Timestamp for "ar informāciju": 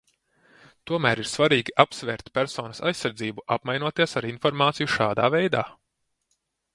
4.23-4.89